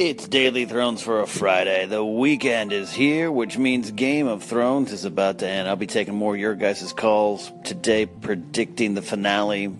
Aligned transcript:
It's 0.00 0.26
Daily 0.26 0.64
Thrones 0.64 1.02
for 1.02 1.20
a 1.20 1.26
Friday. 1.26 1.84
The 1.84 2.02
weekend 2.02 2.72
is 2.72 2.90
here, 2.90 3.30
which 3.30 3.58
means 3.58 3.90
Game 3.90 4.28
of 4.28 4.42
Thrones 4.42 4.92
is 4.92 5.04
about 5.04 5.40
to 5.40 5.46
end. 5.46 5.68
I'll 5.68 5.76
be 5.76 5.86
taking 5.86 6.14
more 6.14 6.32
of 6.32 6.40
your 6.40 6.54
guys' 6.54 6.94
calls 6.94 7.52
today, 7.64 8.06
predicting 8.06 8.94
the 8.94 9.02
finale, 9.02 9.70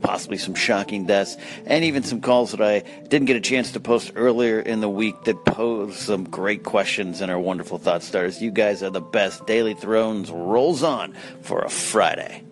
possibly 0.00 0.38
some 0.38 0.54
shocking 0.54 1.04
deaths, 1.04 1.36
and 1.66 1.84
even 1.84 2.04
some 2.04 2.22
calls 2.22 2.52
that 2.52 2.62
I 2.62 2.84
didn't 3.08 3.26
get 3.26 3.36
a 3.36 3.40
chance 3.42 3.72
to 3.72 3.80
post 3.80 4.12
earlier 4.16 4.60
in 4.60 4.80
the 4.80 4.88
week 4.88 5.24
that 5.24 5.44
pose 5.44 5.98
some 5.98 6.24
great 6.24 6.64
questions 6.64 7.20
and 7.20 7.30
are 7.30 7.38
wonderful 7.38 7.76
thought 7.76 8.02
starters. 8.02 8.40
You 8.40 8.52
guys 8.52 8.82
are 8.82 8.88
the 8.88 9.02
best. 9.02 9.46
Daily 9.46 9.74
Thrones 9.74 10.30
rolls 10.30 10.82
on 10.82 11.12
for 11.42 11.60
a 11.60 11.68
Friday. 11.68 12.42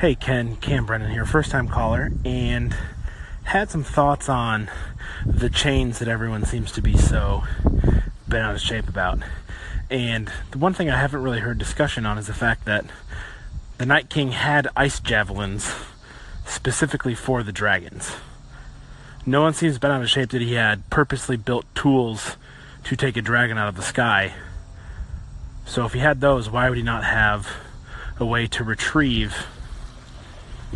Hey 0.00 0.16
Ken, 0.16 0.56
Cam 0.56 0.86
Brennan 0.86 1.12
here, 1.12 1.24
first 1.24 1.52
time 1.52 1.68
caller, 1.68 2.10
and 2.24 2.74
had 3.50 3.68
some 3.68 3.82
thoughts 3.82 4.28
on 4.28 4.70
the 5.26 5.50
chains 5.50 5.98
that 5.98 6.06
everyone 6.06 6.44
seems 6.44 6.70
to 6.70 6.80
be 6.80 6.96
so 6.96 7.42
bent 8.28 8.44
out 8.44 8.54
of 8.54 8.60
shape 8.60 8.88
about. 8.88 9.18
And 9.90 10.30
the 10.52 10.58
one 10.58 10.72
thing 10.72 10.88
I 10.88 10.96
haven't 10.96 11.20
really 11.20 11.40
heard 11.40 11.58
discussion 11.58 12.06
on 12.06 12.16
is 12.16 12.28
the 12.28 12.32
fact 12.32 12.64
that 12.66 12.84
the 13.78 13.86
Night 13.86 14.08
King 14.08 14.30
had 14.30 14.68
ice 14.76 15.00
javelins 15.00 15.74
specifically 16.46 17.16
for 17.16 17.42
the 17.42 17.50
dragons. 17.50 18.14
No 19.26 19.42
one 19.42 19.52
seems 19.52 19.80
bent 19.80 19.94
out 19.94 20.02
of 20.02 20.08
shape 20.08 20.30
that 20.30 20.40
he 20.40 20.54
had 20.54 20.88
purposely 20.88 21.36
built 21.36 21.66
tools 21.74 22.36
to 22.84 22.94
take 22.94 23.16
a 23.16 23.22
dragon 23.22 23.58
out 23.58 23.66
of 23.66 23.74
the 23.74 23.82
sky. 23.82 24.32
So 25.66 25.84
if 25.84 25.92
he 25.92 25.98
had 25.98 26.20
those, 26.20 26.48
why 26.48 26.68
would 26.68 26.78
he 26.78 26.84
not 26.84 27.02
have 27.02 27.48
a 28.20 28.24
way 28.24 28.46
to 28.46 28.62
retrieve 28.62 29.34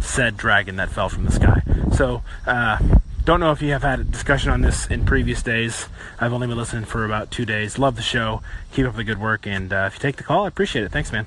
said 0.05 0.37
dragon 0.37 0.77
that 0.77 0.91
fell 0.91 1.09
from 1.09 1.25
the 1.25 1.33
sky? 1.33 1.63
So, 1.93 2.23
uh, 2.47 2.79
don't 3.25 3.41
know 3.41 3.53
if 3.53 3.63
you 3.63 3.73
have 3.73 3.83
had 3.83 4.01
a 4.01 4.05
discussion 4.05 4.51
on 4.51 4.61
this 4.61 4.87
in 4.87 5.07
previous 5.07 5.43
days. 5.43 5.89
I've 6.21 6.33
only 6.33 6.47
been 6.47 6.59
listening 6.59 6.85
for 6.85 7.05
about 7.05 7.31
two 7.31 7.47
days. 7.47 7.79
Love 7.79 7.97
the 7.97 8.03
show. 8.03 8.43
Keep 8.73 8.87
up 8.87 8.97
the 8.97 9.05
good 9.05 9.19
work. 9.19 9.47
And 9.47 9.73
uh, 9.73 9.85
if 9.87 9.95
you 9.95 10.01
take 10.01 10.17
the 10.17 10.23
call, 10.23 10.45
I 10.45 10.49
appreciate 10.49 10.85
it. 10.85 10.93
Thanks, 10.93 11.11
man. 11.11 11.27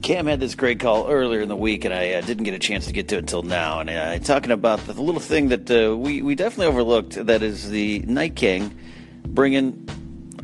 Cam 0.00 0.26
had 0.26 0.38
this 0.38 0.54
great 0.54 0.80
call 0.80 1.08
earlier 1.08 1.40
in 1.40 1.48
the 1.48 1.56
week, 1.56 1.86
and 1.86 1.94
I 1.94 2.12
uh, 2.12 2.20
didn't 2.20 2.44
get 2.44 2.52
a 2.52 2.58
chance 2.58 2.86
to 2.86 2.92
get 2.92 3.08
to 3.08 3.16
it 3.16 3.20
until 3.20 3.42
now. 3.42 3.80
And 3.80 3.88
uh, 3.88 4.18
talking 4.18 4.52
about 4.52 4.80
the 4.80 4.92
little 4.92 5.20
thing 5.20 5.48
that 5.48 5.70
uh, 5.70 5.96
we 5.96 6.20
we 6.20 6.34
definitely 6.34 6.66
overlooked 6.66 7.26
that 7.26 7.42
is 7.42 7.70
the 7.70 8.00
Night 8.00 8.36
King 8.36 8.78
bringing 9.26 9.88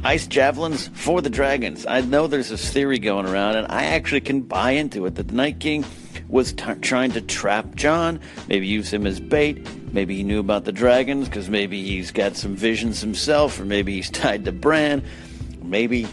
ice 0.04 0.26
javelins 0.26 0.88
for 0.94 1.20
the 1.20 1.30
dragons. 1.30 1.86
I 1.86 2.00
know 2.00 2.26
there's 2.26 2.48
this 2.48 2.72
theory 2.72 2.98
going 2.98 3.26
around, 3.26 3.56
and 3.56 3.66
I 3.70 3.84
actually 3.84 4.22
can 4.22 4.40
buy 4.42 4.72
into 4.72 5.06
it 5.06 5.16
that 5.16 5.28
the 5.28 5.34
Night 5.34 5.60
King 5.60 5.84
was 6.28 6.52
t- 6.52 6.74
trying 6.80 7.12
to 7.12 7.20
trap 7.20 7.74
Jon, 7.74 8.20
maybe 8.48 8.66
use 8.66 8.92
him 8.92 9.06
as 9.06 9.20
bait. 9.20 9.66
Maybe 9.92 10.16
he 10.16 10.22
knew 10.22 10.40
about 10.40 10.64
the 10.64 10.72
dragons 10.72 11.28
because 11.28 11.50
maybe 11.50 11.82
he's 11.82 12.12
got 12.12 12.36
some 12.36 12.54
visions 12.54 13.00
himself, 13.00 13.60
or 13.60 13.64
maybe 13.64 13.94
he's 13.94 14.10
tied 14.10 14.44
to 14.44 14.52
Bran. 14.52 15.02
Maybe 15.62 16.06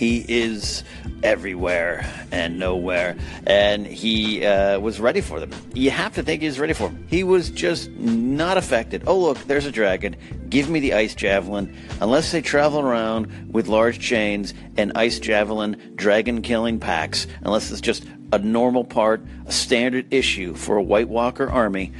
he 0.00 0.24
is 0.26 0.82
everywhere 1.22 2.10
and 2.32 2.58
nowhere, 2.58 3.18
and 3.46 3.86
he 3.86 4.46
uh, 4.46 4.80
was 4.80 4.98
ready 4.98 5.20
for 5.20 5.38
them. 5.38 5.50
You 5.74 5.90
have 5.90 6.14
to 6.14 6.22
think 6.22 6.40
he 6.40 6.48
was 6.48 6.58
ready 6.58 6.72
for 6.72 6.88
them. 6.88 7.06
He 7.10 7.22
was 7.22 7.50
just 7.50 7.90
not 7.90 8.56
affected. 8.56 9.02
Oh, 9.06 9.18
look, 9.18 9.36
there's 9.40 9.66
a 9.66 9.70
dragon. 9.70 10.16
Give 10.48 10.70
me 10.70 10.80
the 10.80 10.94
ice 10.94 11.14
javelin. 11.14 11.76
Unless 12.00 12.32
they 12.32 12.40
travel 12.40 12.80
around 12.80 13.52
with 13.52 13.68
large 13.68 13.98
chains 14.00 14.54
and 14.78 14.90
ice 14.94 15.18
javelin 15.18 15.92
dragon 15.96 16.40
killing 16.40 16.80
packs, 16.80 17.26
unless 17.42 17.70
it's 17.70 17.82
just 17.82 18.06
a 18.32 18.38
normal 18.38 18.84
part, 18.84 19.20
a 19.44 19.52
standard 19.52 20.10
issue 20.14 20.54
for 20.54 20.78
a 20.78 20.82
White 20.82 21.10
Walker 21.10 21.50
army, 21.50 21.92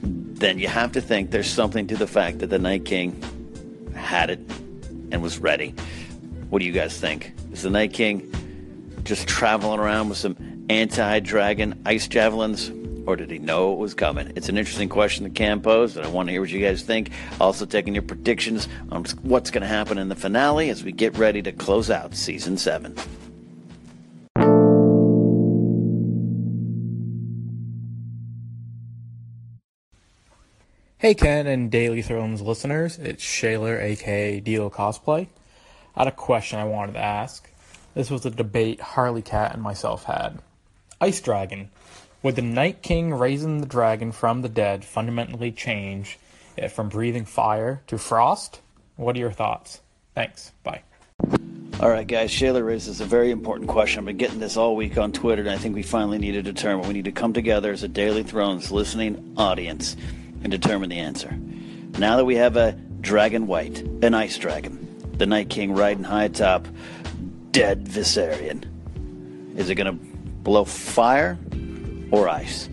then 0.00 0.58
you 0.58 0.68
have 0.68 0.92
to 0.92 1.02
think 1.02 1.30
there's 1.30 1.50
something 1.50 1.88
to 1.88 1.96
the 1.96 2.06
fact 2.06 2.38
that 2.38 2.46
the 2.46 2.58
Night 2.58 2.86
King 2.86 3.22
had 3.94 4.30
it 4.30 4.40
and 5.12 5.22
was 5.22 5.38
ready. 5.38 5.74
What 6.50 6.60
do 6.60 6.64
you 6.64 6.72
guys 6.72 6.98
think? 6.98 7.34
Is 7.52 7.62
the 7.62 7.68
Night 7.68 7.92
King 7.92 8.32
just 9.04 9.28
traveling 9.28 9.80
around 9.80 10.08
with 10.08 10.16
some 10.16 10.64
anti 10.70 11.20
dragon 11.20 11.80
ice 11.84 12.08
javelins? 12.08 12.72
Or 13.06 13.16
did 13.16 13.30
he 13.30 13.38
know 13.38 13.72
it 13.72 13.78
was 13.78 13.94
coming? 13.94 14.32
It's 14.34 14.48
an 14.48 14.58
interesting 14.58 14.88
question 14.88 15.24
that 15.24 15.34
Cam 15.34 15.62
posed, 15.62 15.96
and 15.96 16.04
I 16.04 16.10
want 16.10 16.28
to 16.28 16.32
hear 16.32 16.42
what 16.42 16.50
you 16.50 16.60
guys 16.60 16.82
think. 16.82 17.10
Also, 17.40 17.64
taking 17.64 17.94
your 17.94 18.02
predictions 18.02 18.68
on 18.90 19.04
what's 19.22 19.50
going 19.50 19.62
to 19.62 19.68
happen 19.68 19.98
in 19.98 20.08
the 20.08 20.14
finale 20.14 20.68
as 20.68 20.84
we 20.84 20.92
get 20.92 21.16
ready 21.16 21.40
to 21.42 21.52
close 21.52 21.90
out 21.90 22.14
season 22.14 22.56
seven. 22.56 22.94
Hey 30.98 31.14
Ken 31.14 31.46
and 31.46 31.70
Daily 31.70 32.02
Thrones 32.02 32.42
listeners, 32.42 32.98
it's 32.98 33.22
Shayla 33.22 33.80
aka 33.80 34.40
Deal 34.40 34.70
Cosplay. 34.70 35.28
I 35.98 36.02
had 36.02 36.12
a 36.12 36.12
question 36.12 36.60
I 36.60 36.64
wanted 36.64 36.92
to 36.92 37.00
ask. 37.00 37.50
This 37.94 38.08
was 38.08 38.24
a 38.24 38.30
debate 38.30 38.80
Harley 38.80 39.20
Cat 39.20 39.52
and 39.52 39.60
myself 39.60 40.04
had. 40.04 40.38
Ice 41.00 41.20
Dragon. 41.20 41.70
Would 42.22 42.36
the 42.36 42.42
Night 42.42 42.82
King 42.82 43.12
raising 43.12 43.58
the 43.58 43.66
dragon 43.66 44.12
from 44.12 44.42
the 44.42 44.48
dead 44.48 44.84
fundamentally 44.84 45.50
change 45.50 46.16
it 46.56 46.68
from 46.68 46.88
breathing 46.88 47.24
fire 47.24 47.82
to 47.88 47.98
frost? 47.98 48.60
What 48.94 49.16
are 49.16 49.18
your 49.18 49.32
thoughts? 49.32 49.80
Thanks. 50.14 50.52
Bye. 50.62 50.82
All 51.80 51.88
right, 51.88 52.06
guys, 52.06 52.30
Shayla 52.30 52.64
raises 52.64 53.00
a 53.00 53.04
very 53.04 53.32
important 53.32 53.68
question. 53.68 53.98
I've 53.98 54.06
been 54.06 54.18
getting 54.18 54.38
this 54.38 54.56
all 54.56 54.76
week 54.76 54.98
on 54.98 55.10
Twitter, 55.10 55.42
and 55.42 55.50
I 55.50 55.58
think 55.58 55.74
we 55.74 55.82
finally 55.82 56.18
need 56.18 56.32
to 56.32 56.42
determine. 56.42 56.86
We 56.86 56.94
need 56.94 57.06
to 57.06 57.12
come 57.12 57.32
together 57.32 57.72
as 57.72 57.82
a 57.82 57.88
Daily 57.88 58.22
Thrones 58.22 58.70
listening 58.70 59.34
audience 59.36 59.96
and 60.44 60.52
determine 60.52 60.90
the 60.90 60.98
answer. 61.00 61.36
Now 61.98 62.16
that 62.18 62.24
we 62.24 62.36
have 62.36 62.56
a 62.56 62.78
dragon 63.00 63.48
white, 63.48 63.80
an 63.80 64.14
ice 64.14 64.38
dragon, 64.38 64.77
the 65.18 65.26
Night 65.26 65.50
King 65.50 65.74
riding 65.74 66.04
high 66.04 66.24
atop 66.24 66.66
dead 67.50 67.84
Viserion, 67.84 68.64
is 69.56 69.68
it 69.68 69.74
going 69.74 69.86
to 69.86 70.04
blow 70.42 70.64
fire 70.64 71.38
or 72.10 72.28
ice? 72.28 72.68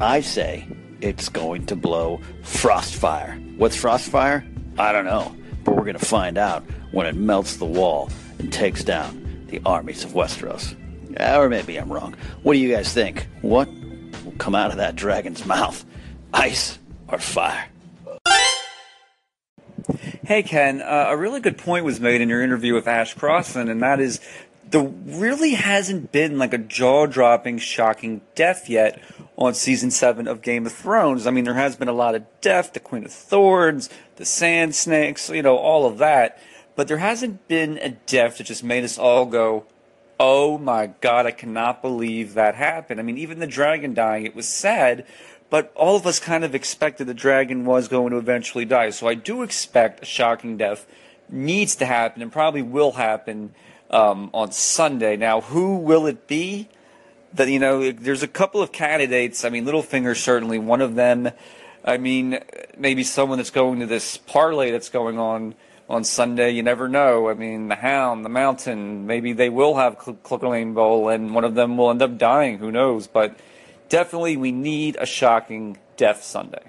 I 0.00 0.20
say 0.22 0.66
it's 1.00 1.28
going 1.28 1.66
to 1.66 1.76
blow 1.76 2.20
frost 2.42 2.94
fire. 2.94 3.38
What's 3.56 3.76
frost 3.76 4.08
fire? 4.08 4.44
I 4.78 4.92
don't 4.92 5.04
know, 5.04 5.34
but 5.62 5.76
we're 5.76 5.84
going 5.84 5.98
to 5.98 6.04
find 6.04 6.38
out 6.38 6.64
when 6.90 7.06
it 7.06 7.14
melts 7.14 7.56
the 7.56 7.66
wall 7.66 8.10
and 8.38 8.52
takes 8.52 8.82
down 8.82 9.46
the 9.48 9.60
armies 9.66 10.04
of 10.04 10.12
Westeros. 10.12 10.74
Or 11.20 11.48
maybe 11.48 11.76
I'm 11.76 11.92
wrong. 11.92 12.16
What 12.42 12.54
do 12.54 12.58
you 12.58 12.74
guys 12.74 12.92
think? 12.92 13.28
What 13.42 13.68
will 14.24 14.32
come 14.38 14.54
out 14.54 14.70
of 14.70 14.78
that 14.78 14.96
dragon's 14.96 15.46
mouth? 15.46 15.84
Ice 16.32 16.78
or 17.08 17.18
fire? 17.18 17.66
Hey, 20.26 20.42
Ken, 20.42 20.80
uh, 20.80 21.08
a 21.08 21.16
really 21.18 21.40
good 21.40 21.58
point 21.58 21.84
was 21.84 22.00
made 22.00 22.22
in 22.22 22.30
your 22.30 22.42
interview 22.42 22.72
with 22.72 22.88
Ash 22.88 23.12
Crossan, 23.12 23.68
and 23.68 23.82
that 23.82 24.00
is 24.00 24.20
there 24.70 24.82
really 24.82 25.52
hasn't 25.52 26.12
been 26.12 26.38
like 26.38 26.54
a 26.54 26.58
jaw 26.58 27.04
dropping, 27.04 27.58
shocking 27.58 28.22
death 28.34 28.70
yet 28.70 29.02
on 29.36 29.52
season 29.52 29.90
seven 29.90 30.26
of 30.26 30.40
Game 30.40 30.64
of 30.64 30.72
Thrones. 30.72 31.26
I 31.26 31.30
mean, 31.30 31.44
there 31.44 31.52
has 31.52 31.76
been 31.76 31.88
a 31.88 31.92
lot 31.92 32.14
of 32.14 32.24
death, 32.40 32.72
the 32.72 32.80
Queen 32.80 33.04
of 33.04 33.12
Thorns, 33.12 33.90
the 34.16 34.24
Sand 34.24 34.74
Snakes, 34.74 35.28
you 35.28 35.42
know, 35.42 35.58
all 35.58 35.84
of 35.84 35.98
that. 35.98 36.38
But 36.74 36.88
there 36.88 36.96
hasn't 36.96 37.46
been 37.46 37.76
a 37.76 37.90
death 37.90 38.38
that 38.38 38.44
just 38.44 38.64
made 38.64 38.82
us 38.82 38.96
all 38.96 39.26
go, 39.26 39.66
oh 40.18 40.56
my 40.56 40.86
God, 41.02 41.26
I 41.26 41.32
cannot 41.32 41.82
believe 41.82 42.32
that 42.32 42.54
happened. 42.54 42.98
I 42.98 43.02
mean, 43.02 43.18
even 43.18 43.40
the 43.40 43.46
dragon 43.46 43.92
dying, 43.92 44.24
it 44.24 44.34
was 44.34 44.48
sad, 44.48 45.04
but 45.50 45.72
all 45.74 45.96
of 45.96 46.06
us 46.06 46.18
kind 46.18 46.44
of 46.44 46.54
expected 46.54 47.06
the 47.06 47.14
dragon 47.14 47.64
was 47.64 47.88
going 47.88 48.10
to 48.10 48.18
eventually 48.18 48.64
die. 48.64 48.90
So 48.90 49.06
I 49.06 49.14
do 49.14 49.42
expect 49.42 50.02
a 50.02 50.06
shocking 50.06 50.56
death 50.56 50.86
needs 51.28 51.76
to 51.76 51.86
happen 51.86 52.22
and 52.22 52.32
probably 52.32 52.62
will 52.62 52.92
happen 52.92 53.54
um, 53.90 54.30
on 54.34 54.52
Sunday. 54.52 55.16
Now, 55.16 55.40
who 55.40 55.76
will 55.76 56.06
it 56.06 56.26
be? 56.26 56.68
That 57.34 57.48
you 57.48 57.58
know, 57.58 57.90
there's 57.90 58.22
a 58.22 58.28
couple 58.28 58.62
of 58.62 58.70
candidates. 58.70 59.44
I 59.44 59.50
mean, 59.50 59.64
Littlefinger 59.64 60.16
certainly 60.16 60.58
one 60.58 60.80
of 60.80 60.94
them. 60.94 61.30
I 61.84 61.98
mean, 61.98 62.38
maybe 62.78 63.02
someone 63.02 63.38
that's 63.38 63.50
going 63.50 63.80
to 63.80 63.86
this 63.86 64.16
parlay 64.16 64.70
that's 64.70 64.88
going 64.88 65.18
on 65.18 65.54
on 65.88 66.04
Sunday. 66.04 66.52
You 66.52 66.62
never 66.62 66.88
know. 66.88 67.28
I 67.28 67.34
mean, 67.34 67.68
the 67.68 67.74
Hound, 67.74 68.24
the 68.24 68.28
Mountain. 68.30 69.06
Maybe 69.06 69.32
they 69.32 69.48
will 69.48 69.74
have 69.74 69.96
Cl- 70.00 70.72
Bowl, 70.72 71.08
and 71.08 71.34
one 71.34 71.44
of 71.44 71.54
them 71.54 71.76
will 71.76 71.90
end 71.90 72.02
up 72.02 72.16
dying. 72.16 72.58
Who 72.58 72.70
knows? 72.70 73.06
But 73.06 73.36
definitely 73.94 74.36
we 74.36 74.50
need 74.50 74.96
a 74.98 75.06
shocking 75.06 75.78
death 75.96 76.24
Sunday. 76.24 76.64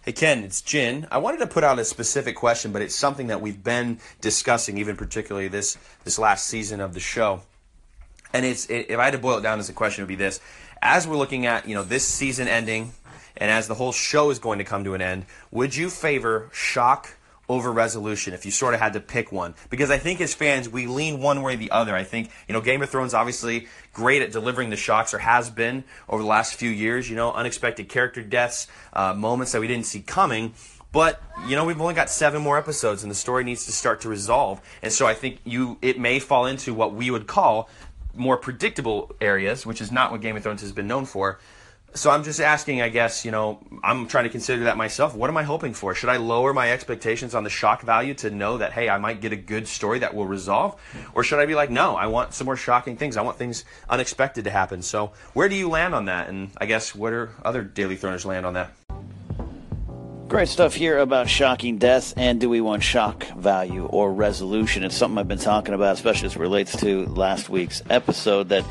Hey 0.00 0.12
Ken, 0.12 0.44
it's 0.44 0.62
Jin. 0.62 1.06
I 1.10 1.18
wanted 1.18 1.40
to 1.40 1.46
put 1.46 1.62
out 1.62 1.78
a 1.78 1.84
specific 1.84 2.36
question, 2.36 2.72
but 2.72 2.80
it's 2.80 2.94
something 2.94 3.26
that 3.26 3.42
we've 3.42 3.62
been 3.62 3.98
discussing, 4.22 4.78
even 4.78 4.96
particularly 4.96 5.48
this 5.48 5.76
this 6.04 6.18
last 6.18 6.46
season 6.46 6.80
of 6.80 6.94
the 6.94 7.00
show. 7.00 7.42
And 8.32 8.46
it's 8.46 8.64
it, 8.70 8.86
if 8.88 8.98
I 8.98 9.04
had 9.04 9.10
to 9.10 9.18
boil 9.18 9.36
it 9.36 9.42
down 9.42 9.58
as 9.58 9.68
a 9.68 9.74
question, 9.74 10.00
it 10.00 10.04
would 10.04 10.08
be 10.08 10.14
this: 10.14 10.40
as 10.80 11.06
we're 11.06 11.18
looking 11.18 11.44
at 11.44 11.68
you 11.68 11.74
know 11.74 11.84
this 11.84 12.08
season 12.08 12.48
ending, 12.48 12.92
and 13.36 13.50
as 13.50 13.68
the 13.68 13.74
whole 13.74 13.92
show 13.92 14.30
is 14.30 14.38
going 14.38 14.56
to 14.56 14.64
come 14.64 14.84
to 14.84 14.94
an 14.94 15.02
end, 15.02 15.26
would 15.50 15.76
you 15.76 15.90
favor 15.90 16.48
shock 16.50 17.10
over 17.48 17.72
resolution 17.72 18.32
if 18.32 18.44
you 18.44 18.50
sort 18.50 18.74
of 18.74 18.80
had 18.80 18.92
to 18.94 19.00
pick 19.00 19.32
one? 19.32 19.54
Because 19.70 19.90
I 19.90 19.98
think 19.98 20.20
as 20.20 20.34
fans, 20.34 20.68
we 20.68 20.86
lean 20.86 21.20
one 21.20 21.42
way 21.42 21.54
or 21.54 21.56
the 21.56 21.70
other. 21.70 21.94
I 21.94 22.04
think, 22.04 22.30
you 22.48 22.52
know, 22.52 22.60
Game 22.60 22.82
of 22.82 22.90
Thrones 22.90 23.14
obviously 23.14 23.68
great 23.92 24.22
at 24.22 24.32
delivering 24.32 24.70
the 24.70 24.76
shocks 24.76 25.12
or 25.14 25.18
has 25.18 25.50
been 25.50 25.84
over 26.08 26.22
the 26.22 26.28
last 26.28 26.54
few 26.54 26.70
years, 26.70 27.08
you 27.10 27.16
know, 27.16 27.32
unexpected 27.32 27.88
character 27.88 28.22
deaths, 28.22 28.66
uh, 28.92 29.14
moments 29.14 29.52
that 29.52 29.60
we 29.60 29.66
didn't 29.68 29.86
see 29.86 30.00
coming. 30.00 30.54
But 30.92 31.22
you 31.48 31.56
know 31.56 31.64
we've 31.64 31.80
only 31.80 31.94
got 31.94 32.10
seven 32.10 32.42
more 32.42 32.58
episodes, 32.58 33.02
and 33.02 33.10
the 33.10 33.16
story 33.16 33.44
needs 33.44 33.64
to 33.64 33.72
start 33.72 34.02
to 34.02 34.10
resolve. 34.10 34.60
And 34.82 34.92
so 34.92 35.06
I 35.06 35.14
think 35.14 35.38
you 35.42 35.78
it 35.80 35.98
may 35.98 36.18
fall 36.18 36.44
into 36.44 36.74
what 36.74 36.94
we 36.94 37.10
would 37.10 37.26
call 37.26 37.70
more 38.14 38.36
predictable 38.36 39.10
areas, 39.20 39.64
which 39.64 39.80
is 39.80 39.90
not 39.90 40.12
what 40.12 40.20
Game 40.20 40.36
of 40.36 40.42
Thrones 40.42 40.60
has 40.60 40.72
been 40.72 40.86
known 40.86 41.06
for. 41.06 41.38
So 41.94 42.10
I'm 42.10 42.24
just 42.24 42.40
asking, 42.40 42.80
I 42.80 42.88
guess, 42.88 43.22
you 43.22 43.30
know, 43.30 43.58
I'm 43.84 44.08
trying 44.08 44.24
to 44.24 44.30
consider 44.30 44.64
that 44.64 44.78
myself. 44.78 45.14
What 45.14 45.28
am 45.28 45.36
I 45.36 45.42
hoping 45.42 45.74
for? 45.74 45.94
Should 45.94 46.08
I 46.08 46.16
lower 46.16 46.54
my 46.54 46.72
expectations 46.72 47.34
on 47.34 47.44
the 47.44 47.50
shock 47.50 47.82
value 47.82 48.14
to 48.14 48.30
know 48.30 48.56
that, 48.58 48.72
hey, 48.72 48.88
I 48.88 48.96
might 48.96 49.20
get 49.20 49.32
a 49.32 49.36
good 49.36 49.68
story 49.68 49.98
that 49.98 50.14
will 50.14 50.24
resolve? 50.26 50.80
Or 51.14 51.22
should 51.22 51.38
I 51.38 51.44
be 51.44 51.54
like, 51.54 51.68
no, 51.68 51.94
I 51.94 52.06
want 52.06 52.32
some 52.32 52.46
more 52.46 52.56
shocking 52.56 52.96
things. 52.96 53.18
I 53.18 53.22
want 53.22 53.36
things 53.36 53.66
unexpected 53.90 54.44
to 54.44 54.50
happen. 54.50 54.80
So 54.80 55.12
where 55.34 55.50
do 55.50 55.54
you 55.54 55.68
land 55.68 55.94
on 55.94 56.06
that? 56.06 56.30
And 56.30 56.50
I 56.56 56.64
guess 56.64 56.94
where 56.94 57.26
do 57.26 57.32
other 57.44 57.62
Daily 57.62 57.98
Throners 57.98 58.24
land 58.24 58.46
on 58.46 58.54
that? 58.54 58.72
Great 60.28 60.48
stuff 60.48 60.72
here 60.72 60.98
about 60.98 61.28
shocking 61.28 61.76
deaths 61.76 62.14
and 62.16 62.40
do 62.40 62.48
we 62.48 62.62
want 62.62 62.82
shock 62.82 63.26
value 63.36 63.84
or 63.84 64.14
resolution? 64.14 64.82
It's 64.82 64.96
something 64.96 65.18
I've 65.18 65.28
been 65.28 65.36
talking 65.36 65.74
about, 65.74 65.92
especially 65.92 66.28
as 66.28 66.36
it 66.36 66.38
relates 66.38 66.74
to 66.78 67.04
last 67.04 67.50
week's 67.50 67.82
episode 67.90 68.48
that 68.48 68.64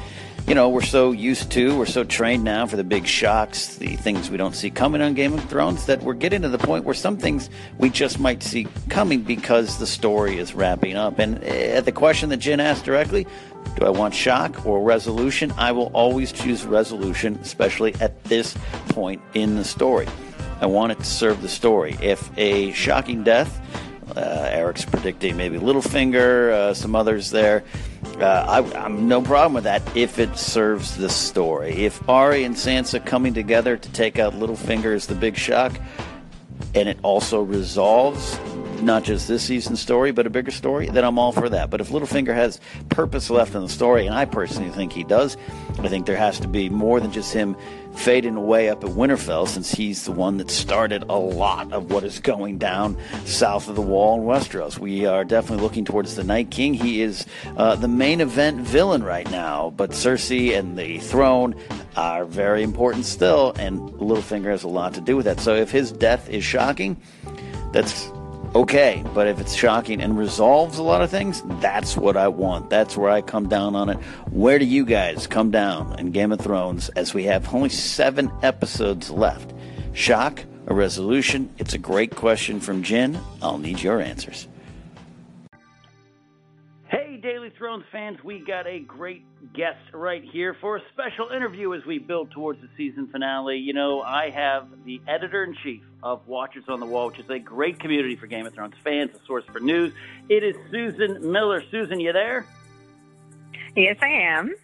you 0.48 0.56
know, 0.56 0.70
we're 0.70 0.82
so 0.82 1.12
used 1.12 1.52
to, 1.52 1.78
we're 1.78 1.86
so 1.86 2.04
trained 2.04 2.44
now 2.44 2.66
for 2.66 2.76
the 2.76 2.84
big 2.84 3.06
shocks, 3.06 3.76
the 3.76 3.96
things 3.96 4.30
we 4.30 4.38
don't 4.38 4.56
see 4.56 4.70
coming 4.70 5.02
on 5.02 5.14
Game 5.14 5.34
of 5.34 5.44
Thrones, 5.46 5.86
that 5.86 6.02
we're 6.02 6.14
getting 6.14 6.42
to 6.42 6.50
the 6.50 6.58
point 6.58 6.84
where 6.84 6.96
some 6.96 7.18
things 7.18 7.50
we 7.78 7.90
just 7.90 8.20
might 8.20 8.44
see 8.44 8.68
coming 8.90 9.22
because 9.22 9.78
the 9.78 9.88
story 9.88 10.38
is 10.38 10.54
wrapping 10.54 10.96
up. 10.96 11.20
And 11.20 11.44
eh, 11.44 11.78
at 11.78 11.86
the 11.86 11.92
question 11.92 12.30
that 12.30 12.38
Jen 12.38 12.60
asked 12.60 12.86
directly, 12.86 13.28
do 13.78 13.86
I 13.86 13.90
want 13.90 14.14
shock 14.14 14.66
or 14.66 14.82
resolution? 14.82 15.54
I 15.58 15.72
will 15.72 15.92
always 15.94 16.32
choose 16.32 16.66
resolution, 16.66 17.38
especially 17.42 17.96
at 18.02 18.24
this 18.26 18.58
point 18.90 19.22
in 19.34 19.56
the 19.56 19.64
story. 19.64 20.08
I 20.60 20.66
want 20.66 20.92
it 20.92 21.00
to 21.00 21.06
serve 21.06 21.42
the 21.42 21.50
story. 21.50 21.98
If 22.02 22.30
a 22.38 22.72
shocking 22.74 23.24
death, 23.24 23.62
uh, 24.16 24.50
Eric's 24.52 24.86
predicting 24.86 25.38
maybe 25.38 25.58
Littlefinger, 25.58 26.52
uh, 26.52 26.74
some 26.74 26.96
others 26.96 27.32
there 27.32 27.64
uh, 28.20 28.64
I, 28.76 28.86
am 28.86 29.08
no 29.08 29.22
problem 29.22 29.54
with 29.54 29.64
that 29.66 29.82
if 29.96 30.20
it 30.20 30.38
serves 30.38 30.98
the 30.98 31.10
story. 31.10 31.86
If 31.86 32.08
Arya 32.10 32.46
and 32.46 32.56
Sansa 32.56 33.04
coming 33.06 33.34
together 33.34 33.78
to 33.78 33.92
take 33.92 34.20
out 34.20 34.34
Littlefinger 34.34 34.94
is 34.94 35.08
the 35.08 35.16
big 35.16 35.36
shock, 35.36 35.74
and 36.74 36.90
it 36.90 36.98
also 37.04 37.42
resolves 37.42 38.40
not 38.84 39.04
just 39.04 39.28
this 39.28 39.44
season's 39.44 39.80
story, 39.80 40.12
but 40.12 40.28
a 40.28 40.30
bigger 40.30 40.52
story, 40.52 40.90
then 40.90 41.04
I'm 41.04 41.20
all 41.20 41.32
for 41.32 41.50
that. 41.50 41.70
But 41.70 41.82
if 41.82 41.90
Littlefinger 41.90 42.34
has 42.34 42.60
purpose 42.90 43.30
left 43.30 43.56
in 43.56 43.62
the 43.62 43.70
story, 43.70 44.06
and 44.06 44.16
I 44.16 44.26
personally 44.26 44.70
think 44.72 44.92
he 44.92 45.04
does, 45.04 45.38
I 45.80 45.88
think 45.88 46.06
there 46.06 46.18
has 46.18 46.40
to 46.42 46.48
be 46.48 46.70
more 46.70 47.00
than 47.00 47.12
just 47.12 47.34
him 47.34 47.56
fading 47.96 48.36
away 48.36 48.70
up 48.70 48.84
at 48.84 48.90
Winterfell, 48.92 49.48
since 49.48 49.72
he's 49.72 50.06
the 50.06 50.12
one 50.12 50.38
that 50.38 50.50
started 50.50 51.04
a 51.10 51.18
lot 51.18 51.72
of 51.74 51.92
what 51.92 52.04
is 52.04 52.20
going 52.20 52.58
down 52.58 52.98
south 53.26 53.68
of 53.68 53.76
the 53.76 53.82
Wall 53.82 54.20
in 54.20 54.26
Westeros. 54.26 54.80
We 54.80 55.06
are 55.06 55.26
definitely 55.26 55.64
looking 55.64 55.84
towards 55.84 56.16
the 56.16 56.24
Night 56.24 56.52
King. 56.52 56.74
He 56.74 57.02
is 57.02 57.26
uh, 57.58 57.76
the 57.76 57.90
main 57.90 58.22
event 58.22 58.62
villain 58.62 59.04
right 59.04 59.30
now, 59.30 59.74
but 59.76 59.92
Cersei 59.92 60.58
and 60.58 60.78
the 60.78 61.00
throne 61.00 61.56
are 61.98 62.24
very 62.24 62.64
important 62.64 63.06
still, 63.06 63.54
and 63.60 63.80
Littlefinger 63.80 64.52
has 64.52 64.64
a 64.64 64.70
lot 64.70 64.94
to 64.94 65.02
do 65.02 65.18
with 65.18 65.26
that. 65.26 65.40
So 65.42 65.56
if 65.56 65.72
his 65.72 65.92
death 65.92 66.30
is 66.30 66.46
shocking, 66.46 66.96
that's 67.74 68.10
okay. 68.56 69.04
But 69.14 69.28
if 69.28 69.40
it's 69.40 69.54
shocking 69.54 70.02
and 70.02 70.18
resolves 70.18 70.78
a 70.78 70.84
lot 70.84 71.02
of 71.02 71.10
things, 71.10 71.42
that's 71.60 71.98
what 71.98 72.18
I 72.18 72.28
want. 72.28 72.70
That's 72.70 72.98
where 72.98 73.10
I 73.10 73.22
come 73.22 73.48
down 73.48 73.76
on 73.76 73.90
it. 73.90 73.98
Where 74.32 74.60
do 74.60 74.66
you 74.66 74.86
guys 74.86 75.28
come 75.28 75.52
down 75.52 75.98
in 76.00 76.12
Game 76.12 76.32
of 76.32 76.40
Thrones 76.40 76.90
as 76.90 77.14
we 77.14 77.24
have 77.26 77.54
only 77.54 77.70
seven 77.70 78.32
episodes 78.42 79.10
left? 79.10 79.54
Shock, 79.94 80.44
a 80.68 80.74
resolution? 80.74 81.54
It's 81.58 81.74
a 81.74 81.78
great 81.78 82.16
question 82.16 82.60
from 82.60 82.84
Jen. 82.84 83.20
I'll 83.42 83.58
need 83.58 83.82
your 83.82 84.02
answers. 84.02 84.48
Thrones 87.62 87.84
fans, 87.92 88.18
we 88.24 88.40
got 88.40 88.66
a 88.66 88.80
great 88.80 89.24
guest 89.54 89.94
right 89.94 90.24
here 90.24 90.58
for 90.60 90.78
a 90.78 90.82
special 90.94 91.30
interview 91.30 91.76
as 91.76 91.86
we 91.86 92.00
build 92.00 92.32
towards 92.32 92.60
the 92.60 92.68
season 92.76 93.08
finale. 93.12 93.58
You 93.58 93.74
know, 93.74 94.02
I 94.02 94.32
have 94.32 94.68
the 94.84 95.00
editor 95.08 95.44
in 95.44 95.56
chief 95.62 95.84
of 96.02 96.28
Watchers 96.28 96.64
on 96.68 96.80
the 96.80 96.88
Wall, 96.88 97.10
which 97.10 97.20
is 97.20 97.30
a 97.30 97.38
great 97.38 97.80
community 97.80 98.16
for 98.16 98.26
Game 98.26 98.48
of 98.48 98.56
Thrones 98.56 98.74
fans, 98.84 99.12
a 99.14 99.24
source 99.28 99.44
for 99.46 99.60
news. 99.60 99.94
It 100.28 100.44
is 100.44 100.56
Susan 100.72 101.32
Miller. 101.32 101.64
Susan, 101.70 102.00
you 102.00 102.12
there? 102.12 102.48
Yes, 103.76 103.98
I 104.02 104.08
am. 104.08 104.56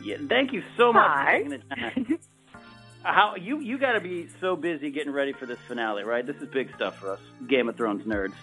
Yeah, 0.00 0.18
thank 0.28 0.52
you 0.52 0.62
so 0.76 0.92
much 0.92 1.10
Hi. 1.10 1.24
for 1.24 1.48
taking 1.48 1.50
the 1.50 1.74
time. 1.74 2.18
How 3.02 3.34
you 3.34 3.58
you 3.58 3.76
got 3.76 3.94
to 3.94 4.00
be 4.00 4.28
so 4.40 4.54
busy 4.54 4.92
getting 4.92 5.12
ready 5.12 5.32
for 5.32 5.46
this 5.46 5.58
finale, 5.66 6.04
right? 6.04 6.24
This 6.24 6.36
is 6.36 6.48
big 6.50 6.72
stuff 6.76 7.00
for 7.00 7.10
us 7.10 7.20
Game 7.48 7.68
of 7.68 7.76
Thrones 7.76 8.04
nerds. 8.04 8.34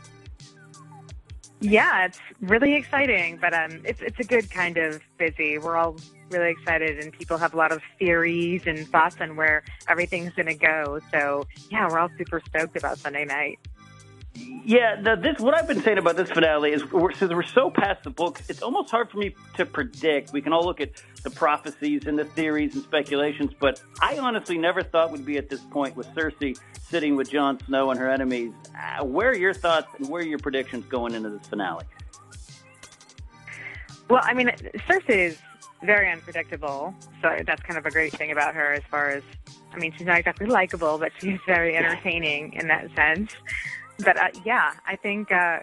Yeah, 1.59 2.05
it's 2.05 2.19
really 2.41 2.75
exciting, 2.75 3.37
but 3.41 3.53
um, 3.53 3.81
it's 3.83 4.01
it's 4.01 4.19
a 4.19 4.23
good 4.23 4.51
kind 4.51 4.77
of 4.77 5.01
busy. 5.17 5.57
We're 5.57 5.75
all 5.75 5.95
really 6.29 6.51
excited, 6.51 6.99
and 6.99 7.11
people 7.11 7.37
have 7.37 7.53
a 7.53 7.57
lot 7.57 7.71
of 7.71 7.81
theories 7.97 8.61
and 8.67 8.87
thoughts 8.89 9.15
on 9.19 9.35
where 9.35 9.63
everything's 9.87 10.33
going 10.33 10.47
to 10.47 10.53
go. 10.53 10.99
So 11.11 11.47
yeah, 11.71 11.89
we're 11.89 11.97
all 11.97 12.09
super 12.17 12.41
stoked 12.47 12.77
about 12.77 12.99
Sunday 12.99 13.25
night. 13.25 13.59
Yeah, 14.65 15.01
the, 15.01 15.15
this 15.15 15.39
what 15.39 15.53
I've 15.53 15.67
been 15.67 15.81
saying 15.81 15.97
about 15.97 16.17
this 16.17 16.29
finale 16.29 16.73
is 16.73 16.91
we're, 16.91 17.13
since 17.13 17.31
we're 17.31 17.41
so 17.43 17.71
past 17.71 18.03
the 18.03 18.09
books, 18.09 18.49
it's 18.49 18.61
almost 18.61 18.91
hard 18.91 19.09
for 19.09 19.17
me 19.17 19.33
to 19.55 19.65
predict. 19.65 20.33
We 20.33 20.41
can 20.41 20.51
all 20.51 20.65
look 20.65 20.81
at 20.81 20.91
the 21.23 21.29
prophecies 21.29 22.05
and 22.05 22.19
the 22.19 22.25
theories 22.25 22.75
and 22.75 22.83
speculations, 22.83 23.53
but 23.59 23.81
I 24.01 24.17
honestly 24.17 24.57
never 24.57 24.83
thought 24.83 25.11
we'd 25.11 25.25
be 25.25 25.37
at 25.37 25.49
this 25.49 25.61
point 25.61 25.95
with 25.95 26.07
Cersei 26.07 26.57
sitting 26.81 27.15
with 27.15 27.31
Jon 27.31 27.59
Snow 27.65 27.91
and 27.91 27.99
her 27.99 28.09
enemies. 28.09 28.51
Uh, 28.75 29.05
where 29.05 29.29
are 29.29 29.37
your 29.37 29.53
thoughts 29.53 29.87
and 29.97 30.09
where 30.09 30.21
are 30.21 30.25
your 30.25 30.39
predictions 30.39 30.85
going 30.85 31.13
into 31.13 31.29
this 31.29 31.47
finale? 31.47 31.85
Well, 34.09 34.21
I 34.23 34.33
mean, 34.33 34.47
Cersei 34.87 35.27
is 35.27 35.37
very 35.83 36.11
unpredictable, 36.11 36.93
so 37.21 37.37
that's 37.45 37.61
kind 37.63 37.77
of 37.77 37.85
a 37.85 37.91
great 37.91 38.13
thing 38.13 38.31
about 38.31 38.55
her. 38.55 38.73
As 38.73 38.83
far 38.89 39.11
as, 39.11 39.23
I 39.73 39.77
mean, 39.77 39.93
she's 39.97 40.07
not 40.07 40.19
exactly 40.19 40.47
likable, 40.47 40.97
but 40.97 41.11
she's 41.19 41.39
very 41.45 41.75
entertaining 41.77 42.53
in 42.53 42.67
that 42.67 42.89
sense. 42.95 43.31
But 43.99 44.17
uh, 44.17 44.27
yeah, 44.45 44.73
I 44.85 44.95
think 44.95 45.31
uh, 45.31 45.59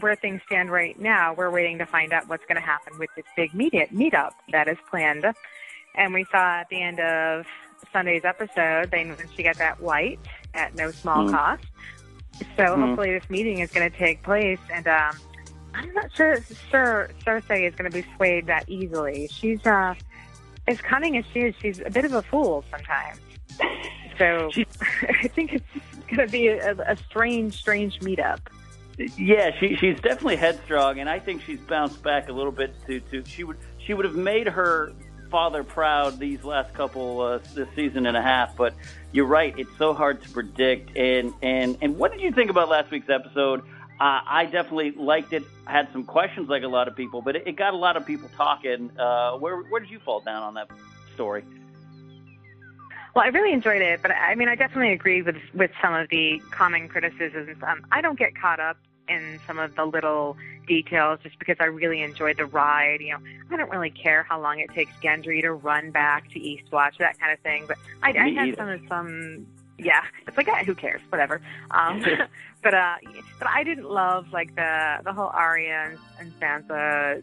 where 0.00 0.16
things 0.16 0.40
stand 0.46 0.70
right 0.70 0.98
now, 1.00 1.32
we're 1.34 1.50
waiting 1.50 1.78
to 1.78 1.86
find 1.86 2.12
out 2.12 2.28
what's 2.28 2.44
going 2.46 2.56
to 2.60 2.66
happen 2.66 2.98
with 2.98 3.10
this 3.16 3.24
big 3.36 3.54
meet 3.54 3.72
meetup 3.72 4.32
that 4.52 4.68
is 4.68 4.78
planned. 4.90 5.24
And 5.94 6.14
we 6.14 6.24
saw 6.30 6.60
at 6.60 6.68
the 6.70 6.80
end 6.80 7.00
of 7.00 7.46
Sunday's 7.92 8.24
episode, 8.24 8.90
they 8.90 9.04
managed 9.04 9.36
to 9.36 9.42
get 9.42 9.56
that 9.58 9.80
white 9.80 10.20
at 10.54 10.74
no 10.74 10.90
small 10.90 11.24
Mm. 11.24 11.30
cost. 11.30 11.64
So 12.56 12.62
Mm. 12.62 12.80
hopefully 12.86 13.12
this 13.18 13.28
meeting 13.30 13.58
is 13.60 13.70
going 13.70 13.90
to 13.90 13.96
take 13.96 14.22
place, 14.22 14.60
and 14.72 14.86
um, 14.88 15.18
I'm 15.74 15.92
not 15.94 16.10
sure 16.14 16.38
Sir 16.70 17.10
Cersei 17.24 17.66
is 17.68 17.74
going 17.74 17.90
to 17.90 18.02
be 18.02 18.06
swayed 18.16 18.46
that 18.46 18.68
easily. 18.68 19.28
She's 19.30 19.64
uh, 19.66 19.94
as 20.66 20.80
cunning 20.80 21.16
as 21.16 21.24
she 21.32 21.40
is, 21.40 21.54
she's 21.60 21.80
a 21.84 21.90
bit 21.90 22.04
of 22.04 22.12
a 22.14 22.22
fool 22.22 22.64
sometimes. 22.70 23.18
So 24.18 24.50
She- 24.52 24.66
I 25.08 25.28
think 25.28 25.54
it's 25.54 25.64
going 26.10 26.26
to 26.26 26.32
be 26.32 26.48
a, 26.48 26.74
a 26.74 26.96
strange, 26.96 27.54
strange 27.54 28.00
meetup. 28.00 28.40
Yeah, 29.16 29.50
she 29.58 29.76
she's 29.76 29.98
definitely 30.00 30.36
headstrong, 30.36 30.98
and 30.98 31.08
I 31.08 31.18
think 31.18 31.42
she's 31.42 31.60
bounced 31.60 32.02
back 32.02 32.28
a 32.28 32.32
little 32.32 32.52
bit 32.52 32.74
to 32.86 33.00
to 33.00 33.24
she 33.24 33.44
would 33.44 33.56
she 33.78 33.94
would 33.94 34.04
have 34.04 34.14
made 34.14 34.46
her 34.46 34.92
father 35.30 35.64
proud 35.64 36.18
these 36.18 36.44
last 36.44 36.74
couple 36.74 37.20
uh, 37.20 37.38
this 37.54 37.68
season 37.74 38.04
and 38.04 38.16
a 38.16 38.20
half. 38.20 38.56
But 38.56 38.74
you're 39.12 39.26
right, 39.26 39.58
it's 39.58 39.74
so 39.78 39.94
hard 39.94 40.22
to 40.22 40.28
predict. 40.28 40.96
And 40.98 41.32
and 41.40 41.78
and 41.80 41.96
what 41.96 42.12
did 42.12 42.20
you 42.20 42.32
think 42.32 42.50
about 42.50 42.68
last 42.68 42.90
week's 42.90 43.08
episode? 43.08 43.60
Uh, 44.00 44.20
I 44.26 44.44
definitely 44.44 44.92
liked 44.92 45.32
it. 45.32 45.44
I 45.66 45.72
had 45.72 45.88
some 45.92 46.04
questions, 46.04 46.48
like 46.48 46.62
a 46.62 46.68
lot 46.68 46.88
of 46.88 46.96
people, 46.96 47.20
but 47.22 47.36
it, 47.36 47.46
it 47.46 47.56
got 47.56 47.74
a 47.74 47.76
lot 47.76 47.96
of 47.96 48.06
people 48.06 48.28
talking. 48.36 48.90
Uh, 48.98 49.32
where 49.38 49.62
where 49.62 49.80
did 49.80 49.90
you 49.90 50.00
fall 50.00 50.20
down 50.20 50.42
on 50.42 50.54
that 50.54 50.68
story? 51.14 51.44
Well, 53.14 53.24
I 53.24 53.28
really 53.28 53.52
enjoyed 53.52 53.82
it, 53.82 54.02
but 54.02 54.12
I 54.12 54.34
mean, 54.34 54.48
I 54.48 54.54
definitely 54.54 54.92
agree 54.92 55.22
with 55.22 55.36
with 55.54 55.70
some 55.82 55.94
of 55.94 56.08
the 56.10 56.40
common 56.50 56.88
criticisms. 56.88 57.56
Um, 57.66 57.84
I 57.90 58.00
don't 58.00 58.18
get 58.18 58.36
caught 58.36 58.60
up 58.60 58.76
in 59.08 59.40
some 59.46 59.58
of 59.58 59.74
the 59.74 59.84
little 59.84 60.36
details 60.66 61.18
just 61.22 61.38
because 61.38 61.56
I 61.58 61.64
really 61.64 62.02
enjoyed 62.02 62.36
the 62.38 62.46
ride. 62.46 63.00
You 63.00 63.14
know, 63.14 63.18
I 63.50 63.56
don't 63.56 63.70
really 63.70 63.90
care 63.90 64.22
how 64.22 64.40
long 64.40 64.60
it 64.60 64.70
takes 64.72 64.92
Gendry 65.02 65.42
to 65.42 65.52
run 65.52 65.90
back 65.90 66.30
to 66.30 66.38
Eastwatch, 66.38 66.98
that 66.98 67.18
kind 67.18 67.32
of 67.32 67.40
thing. 67.40 67.64
But 67.66 67.78
I, 68.02 68.10
I 68.10 68.28
had 68.30 68.56
some 68.56 68.68
of 68.68 68.80
some 68.88 69.46
yeah, 69.78 70.02
it's 70.26 70.36
like 70.36 70.46
yeah, 70.46 70.62
who 70.64 70.74
cares, 70.74 71.00
whatever. 71.08 71.40
Um, 71.70 72.02
but 72.62 72.74
uh, 72.74 72.96
but 73.38 73.48
I 73.48 73.64
didn't 73.64 73.90
love 73.90 74.32
like 74.32 74.54
the 74.54 74.98
the 75.04 75.12
whole 75.12 75.30
Arya 75.32 75.90
and, 75.90 75.98
and 76.18 76.40
Sansa 76.40 77.22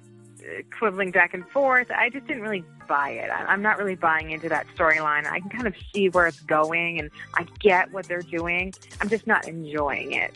quibbling 0.77 1.12
back 1.12 1.34
and 1.34 1.48
forth. 1.50 1.89
I 1.92 2.10
just 2.10 2.27
didn't 2.27 2.44
really 2.44 2.63
buy 2.88 3.10
it. 3.10 3.30
I'm 3.30 3.62
not 3.62 3.77
really 3.77 3.96
buying 3.96 4.32
into 4.32 4.50
that 4.50 4.68
storyline. 4.75 5.25
I 5.25 5.39
can 5.39 5.50
kind 5.50 5.68
of 5.68 5.75
see 5.94 6.10
where 6.10 6.27
it's 6.27 6.39
going, 6.42 7.00
and 7.00 7.10
I 7.36 7.46
get 7.60 7.92
what 7.92 8.08
they're 8.08 8.22
doing. 8.22 8.74
I'm 9.01 9.10
just 9.10 9.27
not 9.27 9.48
enjoying 9.48 10.13
it. 10.13 10.34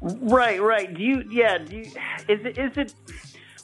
Right, 0.00 0.60
right. 0.60 0.92
Do 0.92 1.02
you? 1.02 1.24
Yeah. 1.30 1.58
Do 1.58 1.76
you? 1.76 1.84
Is 2.28 2.44
it? 2.44 2.58
Is 2.58 2.76
it? 2.76 2.94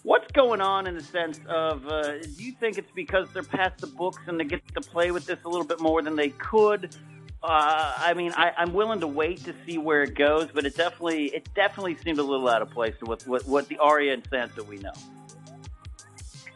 What's 0.02 0.30
going 0.32 0.62
on 0.62 0.86
in 0.86 0.94
the 0.94 1.02
sense 1.02 1.40
of? 1.46 1.86
Uh, 1.86 2.18
do 2.18 2.42
you 2.42 2.52
think 2.52 2.78
it's 2.78 2.90
because 2.94 3.28
they're 3.34 3.42
past 3.42 3.78
the 3.78 3.86
books 3.86 4.22
and 4.26 4.40
they 4.40 4.44
get 4.44 4.66
to 4.74 4.80
play 4.80 5.10
with 5.10 5.26
this 5.26 5.38
a 5.44 5.48
little 5.48 5.66
bit 5.66 5.80
more 5.80 6.00
than 6.02 6.16
they 6.16 6.30
could? 6.30 6.96
Uh, 7.42 7.94
I 7.96 8.12
mean, 8.14 8.32
I, 8.36 8.52
I'm 8.58 8.74
willing 8.74 9.00
to 9.00 9.06
wait 9.06 9.42
to 9.44 9.54
see 9.66 9.78
where 9.78 10.02
it 10.02 10.14
goes, 10.14 10.48
but 10.52 10.66
it 10.66 10.76
definitely, 10.76 11.26
it 11.28 11.48
definitely 11.54 11.96
seemed 11.96 12.18
a 12.18 12.22
little 12.22 12.48
out 12.48 12.60
of 12.60 12.70
place 12.70 12.94
with 13.00 13.26
what, 13.26 13.46
what 13.46 13.66
the 13.68 13.78
Arya 13.78 14.12
and 14.12 14.24
Sansa 14.24 14.66
we 14.66 14.76
know. 14.76 14.92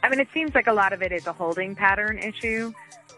I 0.04 0.10
mean, 0.10 0.20
it 0.20 0.28
seems 0.34 0.54
like 0.54 0.66
a 0.66 0.72
lot 0.72 0.92
of 0.92 1.00
it 1.00 1.12
is 1.12 1.26
a 1.26 1.32
holding 1.32 1.74
pattern 1.74 2.18
issue. 2.18 2.74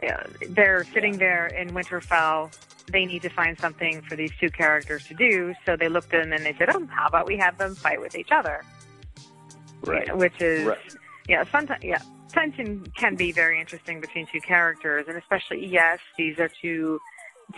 Uh, 0.08 0.22
they're 0.50 0.84
sitting 0.94 1.18
there 1.18 1.48
in 1.48 1.70
Winterfell. 1.70 2.56
They 2.92 3.04
need 3.04 3.22
to 3.22 3.28
find 3.28 3.58
something 3.58 4.02
for 4.02 4.14
these 4.14 4.30
two 4.38 4.50
characters 4.50 5.04
to 5.08 5.14
do, 5.14 5.52
so 5.64 5.76
they 5.76 5.88
looked 5.88 6.14
at 6.14 6.22
them 6.22 6.32
and 6.32 6.46
they 6.46 6.54
said, 6.56 6.68
"Oh, 6.72 6.86
how 6.86 7.08
about 7.08 7.26
we 7.26 7.36
have 7.38 7.58
them 7.58 7.74
fight 7.74 8.00
with 8.00 8.14
each 8.14 8.30
other?" 8.30 8.62
Right. 9.82 10.16
Which 10.16 10.40
is, 10.40 10.64
Right. 10.64 10.78
yeah, 11.28 11.42
sometimes, 11.50 11.82
yeah, 11.82 11.98
tension 12.28 12.86
can 12.96 13.16
be 13.16 13.32
very 13.32 13.58
interesting 13.58 14.00
between 14.00 14.28
two 14.28 14.40
characters, 14.40 15.06
and 15.08 15.18
especially, 15.18 15.66
yes, 15.66 15.98
these 16.16 16.38
are 16.38 16.48
two 16.62 17.00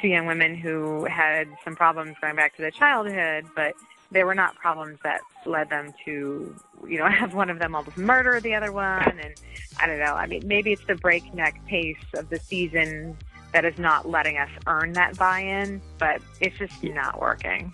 two 0.01 0.09
young 0.09 0.27
women 0.27 0.55
who 0.55 1.05
had 1.05 1.49
some 1.65 1.75
problems 1.75 2.17
going 2.21 2.37
back 2.37 2.55
to 2.57 2.63
their 2.63 2.71
childhood, 2.71 3.47
but 3.55 3.75
they 4.11 4.25
were 4.25 4.35
not 4.35 4.55
problems 4.57 4.99
that 5.03 5.21
led 5.45 5.69
them 5.71 5.93
to, 6.05 6.55
you 6.87 6.99
know, 6.99 7.09
have 7.09 7.35
one 7.35 7.51
of 7.51 7.59
them 7.59 7.75
almost 7.75 7.97
murder 7.97 8.41
the 8.41 8.55
other 8.55 8.73
one. 8.73 9.19
And 9.23 9.35
I 9.81 9.87
don't 9.87 9.99
know. 9.99 10.15
I 10.15 10.27
mean, 10.27 10.47
maybe 10.47 10.73
it's 10.73 10.85
the 10.87 10.95
breakneck 10.95 11.65
pace 11.67 11.97
of 12.15 12.29
the 12.31 12.39
season 12.39 13.17
that 13.53 13.65
is 13.65 13.79
not 13.79 14.09
letting 14.09 14.37
us 14.37 14.51
earn 14.67 14.93
that 14.93 15.17
buy-in, 15.17 15.81
but 15.99 16.21
it's 16.41 16.57
just 16.59 16.83
not 16.85 17.21
working. 17.21 17.73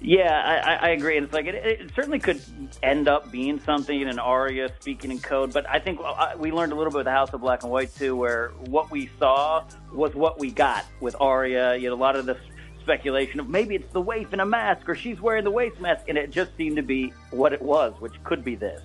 Yeah, 0.00 0.62
I, 0.64 0.88
I- 0.88 0.90
agree. 0.90 1.18
It's 1.18 1.32
like 1.32 1.46
it, 1.46 1.54
it 1.56 1.90
certainly 1.94 2.20
could 2.20 2.40
end 2.82 3.08
up 3.08 3.32
being 3.32 3.58
something 3.60 4.00
in 4.00 4.08
an 4.08 4.18
Arya 4.18 4.70
speaking 4.80 5.10
in 5.10 5.18
code, 5.18 5.52
but 5.52 5.68
I 5.68 5.80
think 5.80 6.00
we 6.38 6.52
learned 6.52 6.72
a 6.72 6.76
little 6.76 6.92
bit 6.92 6.98
with 6.98 7.06
the 7.06 7.12
House 7.12 7.30
of 7.32 7.40
Black 7.40 7.62
and 7.64 7.72
White 7.72 7.94
too, 7.94 8.14
where 8.14 8.50
what 8.66 8.90
we 8.90 9.10
saw 9.18 9.64
was 9.92 10.14
what 10.14 10.38
we 10.38 10.50
got 10.52 10.84
with 11.00 11.16
Arya. 11.20 11.76
You 11.76 11.88
know, 11.88 11.94
a 11.94 11.96
lot 11.96 12.14
of 12.14 12.26
this 12.26 12.38
speculation 12.82 13.40
of 13.40 13.48
maybe 13.48 13.74
it's 13.74 13.92
the 13.92 14.00
waif 14.00 14.32
in 14.32 14.40
a 14.40 14.46
mask 14.46 14.88
or 14.88 14.94
she's 14.94 15.20
wearing 15.20 15.44
the 15.44 15.50
waif 15.50 15.78
mask, 15.80 16.08
and 16.08 16.16
it 16.16 16.30
just 16.30 16.56
seemed 16.56 16.76
to 16.76 16.82
be 16.82 17.12
what 17.30 17.52
it 17.52 17.60
was, 17.60 17.92
which 18.00 18.14
could 18.24 18.44
be 18.44 18.54
this. 18.54 18.80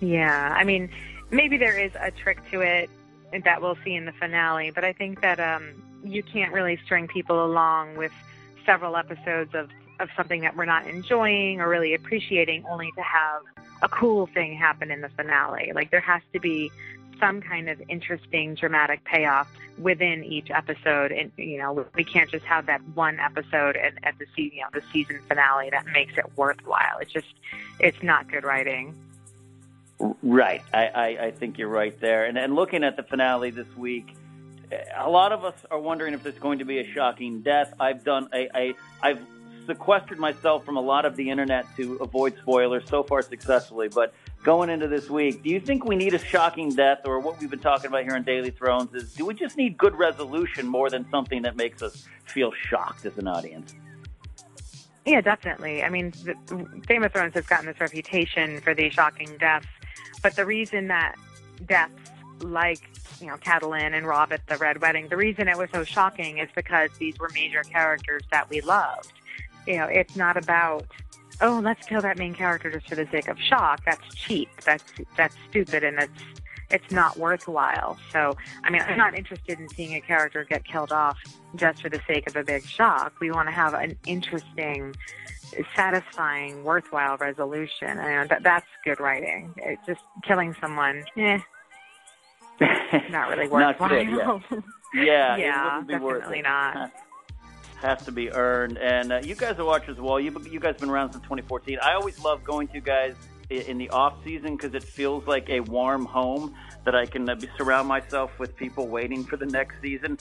Yeah, 0.00 0.54
I 0.56 0.64
mean, 0.64 0.88
maybe 1.30 1.56
there 1.56 1.78
is 1.78 1.92
a 2.00 2.10
trick 2.10 2.38
to 2.52 2.60
it 2.60 2.90
that 3.44 3.60
we'll 3.60 3.76
see 3.84 3.94
in 3.94 4.04
the 4.04 4.12
finale, 4.12 4.70
but 4.70 4.84
I 4.84 4.92
think 4.92 5.20
that 5.20 5.40
um, 5.40 5.82
you 6.04 6.22
can't 6.22 6.52
really 6.52 6.78
string 6.84 7.08
people 7.08 7.44
along 7.44 7.96
with 7.96 8.12
several 8.66 8.96
episodes 8.96 9.54
of, 9.54 9.70
of 10.00 10.08
something 10.16 10.40
that 10.42 10.56
we're 10.56 10.64
not 10.64 10.86
enjoying 10.86 11.60
or 11.60 11.68
really 11.68 11.94
appreciating 11.94 12.64
only 12.70 12.90
to 12.96 13.02
have 13.02 13.42
a 13.82 13.88
cool 13.88 14.26
thing 14.26 14.56
happen 14.56 14.90
in 14.90 15.00
the 15.00 15.08
finale. 15.10 15.72
Like, 15.74 15.90
there 15.90 16.00
has 16.00 16.22
to 16.32 16.40
be 16.40 16.70
some 17.20 17.40
kind 17.40 17.68
of 17.68 17.80
interesting, 17.88 18.54
dramatic 18.54 19.04
payoff 19.04 19.48
within 19.78 20.24
each 20.24 20.50
episode, 20.50 21.12
and 21.12 21.30
you 21.36 21.58
know, 21.58 21.86
we 21.94 22.04
can't 22.04 22.30
just 22.30 22.44
have 22.44 22.66
that 22.66 22.80
one 22.94 23.20
episode 23.20 23.76
at, 23.76 23.94
at 24.02 24.14
the 24.18 24.26
you 24.36 24.60
know 24.60 24.68
the 24.72 24.82
season 24.92 25.20
finale 25.28 25.70
that 25.70 25.86
makes 25.86 26.16
it 26.16 26.24
worthwhile. 26.36 26.98
It's 27.00 27.12
just, 27.12 27.34
it's 27.78 28.02
not 28.02 28.30
good 28.30 28.44
writing. 28.44 28.94
Right. 30.22 30.62
I, 30.72 30.86
I, 30.86 31.06
I 31.26 31.30
think 31.30 31.56
you're 31.58 31.68
right 31.68 31.98
there. 32.00 32.24
And, 32.24 32.36
and 32.36 32.54
looking 32.54 32.82
at 32.84 32.96
the 32.96 33.04
finale 33.04 33.50
this 33.50 33.68
week, 33.76 34.14
a 34.96 35.08
lot 35.08 35.32
of 35.32 35.44
us 35.44 35.54
are 35.70 35.78
wondering 35.78 36.14
if 36.14 36.22
there's 36.22 36.38
going 36.38 36.58
to 36.58 36.64
be 36.64 36.78
a 36.78 36.92
shocking 36.92 37.40
death. 37.42 37.74
I've 37.80 38.04
done 38.04 38.28
a, 38.32 38.48
a 38.56 38.74
I've 39.02 39.20
sequestered 39.66 40.18
myself 40.18 40.64
from 40.64 40.76
a 40.76 40.80
lot 40.80 41.04
of 41.04 41.16
the 41.16 41.30
internet 41.30 41.66
to 41.76 41.94
avoid 41.96 42.36
spoilers 42.38 42.88
so 42.88 43.02
far 43.02 43.22
successfully. 43.22 43.88
But 43.88 44.14
going 44.42 44.70
into 44.70 44.88
this 44.88 45.08
week, 45.08 45.42
do 45.42 45.50
you 45.50 45.60
think 45.60 45.84
we 45.84 45.96
need 45.96 46.14
a 46.14 46.18
shocking 46.18 46.74
death, 46.74 47.00
or 47.04 47.18
what 47.20 47.40
we've 47.40 47.50
been 47.50 47.58
talking 47.58 47.86
about 47.86 48.04
here 48.04 48.14
on 48.14 48.22
Daily 48.22 48.50
Thrones 48.50 48.94
is 48.94 49.14
do 49.14 49.24
we 49.24 49.34
just 49.34 49.56
need 49.56 49.78
good 49.78 49.94
resolution 49.94 50.66
more 50.66 50.90
than 50.90 51.08
something 51.10 51.42
that 51.42 51.56
makes 51.56 51.82
us 51.82 52.06
feel 52.24 52.52
shocked 52.52 53.06
as 53.06 53.16
an 53.18 53.26
audience? 53.26 53.74
Yeah, 55.06 55.20
definitely. 55.20 55.82
I 55.82 55.90
mean, 55.90 56.12
the, 56.24 56.34
Game 56.86 57.02
of 57.02 57.12
Thrones 57.12 57.34
has 57.34 57.46
gotten 57.46 57.66
this 57.66 57.78
reputation 57.78 58.60
for 58.60 58.74
these 58.74 58.92
shocking 58.92 59.36
deaths, 59.38 59.66
but 60.22 60.34
the 60.34 60.46
reason 60.46 60.88
that 60.88 61.16
deaths 61.66 62.10
like 62.40 62.90
you 63.20 63.26
know 63.26 63.36
Catelyn 63.36 63.94
and 63.94 64.06
Robb 64.06 64.32
at 64.32 64.46
the 64.46 64.56
Red 64.56 64.80
Wedding, 64.80 65.08
the 65.08 65.16
reason 65.16 65.48
it 65.48 65.56
was 65.56 65.70
so 65.72 65.84
shocking 65.84 66.38
is 66.38 66.48
because 66.54 66.90
these 66.98 67.18
were 67.18 67.30
major 67.34 67.62
characters 67.62 68.22
that 68.30 68.48
we 68.50 68.60
loved. 68.60 69.12
You 69.66 69.78
know, 69.78 69.86
it's 69.86 70.16
not 70.16 70.36
about 70.36 70.86
oh 71.40 71.60
let's 71.62 71.86
kill 71.86 72.00
that 72.02 72.18
main 72.18 72.34
character 72.34 72.70
just 72.70 72.88
for 72.88 72.94
the 72.94 73.06
sake 73.10 73.28
of 73.28 73.38
shock. 73.40 73.84
That's 73.84 74.14
cheap. 74.14 74.48
That's 74.64 74.84
that's 75.16 75.36
stupid, 75.50 75.84
and 75.84 75.98
it's 75.98 76.22
it's 76.70 76.90
not 76.90 77.16
worthwhile. 77.16 77.98
So, 78.12 78.36
I 78.62 78.70
mean, 78.70 78.82
I'm 78.82 78.98
not 78.98 79.16
interested 79.16 79.60
in 79.60 79.68
seeing 79.68 79.94
a 79.94 80.00
character 80.00 80.44
get 80.44 80.64
killed 80.64 80.92
off 80.92 81.18
just 81.56 81.82
for 81.82 81.88
the 81.88 82.00
sake 82.06 82.28
of 82.28 82.36
a 82.36 82.42
big 82.42 82.66
shock. 82.66 83.14
We 83.20 83.30
want 83.30 83.48
to 83.48 83.54
have 83.54 83.74
an 83.74 83.96
interesting, 84.06 84.94
satisfying, 85.76 86.64
worthwhile 86.64 87.16
resolution. 87.18 87.98
And 87.98 88.28
that, 88.30 88.42
that's 88.42 88.66
good 88.84 88.98
writing. 88.98 89.54
It's 89.58 89.86
just 89.86 90.00
killing 90.22 90.54
someone, 90.60 91.04
eh, 91.16 91.38
not 93.10 93.28
really 93.28 93.48
Not 93.48 93.78
worthwhile. 93.80 94.38
good, 94.40 94.50
yeah. 94.52 94.60
Yeah, 94.94 95.36
it 95.36 95.40
Yeah, 95.40 95.64
wouldn't 95.64 95.88
be 95.88 95.96
worth 95.96 96.18
definitely 96.20 96.38
it. 96.40 96.42
not. 96.42 96.92
Has 97.82 98.04
to 98.06 98.12
be 98.12 98.30
earned. 98.32 98.78
And 98.78 99.12
uh, 99.12 99.20
you 99.24 99.34
guys 99.34 99.58
are 99.58 99.64
watchers 99.64 99.96
as 99.96 100.00
well. 100.00 100.18
You, 100.20 100.30
you 100.50 100.60
guys 100.60 100.70
have 100.74 100.78
been 100.78 100.88
around 100.90 101.12
since 101.12 101.22
2014. 101.24 101.78
I 101.82 101.94
always 101.94 102.18
love 102.24 102.42
going 102.44 102.68
to 102.68 102.74
you 102.74 102.80
guys 102.80 103.14
in 103.50 103.76
the 103.76 103.90
off 103.90 104.14
season 104.24 104.56
because 104.56 104.72
it 104.74 104.82
feels 104.84 105.26
like 105.26 105.50
a 105.50 105.60
warm 105.60 106.06
home 106.06 106.54
that 106.84 106.94
I 106.94 107.04
can 107.06 107.28
uh, 107.28 107.34
be, 107.34 107.48
surround 107.58 107.88
myself 107.88 108.30
with 108.38 108.56
people 108.56 108.88
waiting 108.88 109.24
for 109.24 109.36
the 109.36 109.46
next 109.46 109.82
season. 109.82 110.16